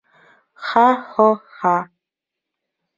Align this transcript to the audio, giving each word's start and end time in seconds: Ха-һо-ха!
Ха-һо-ха! 0.69 1.77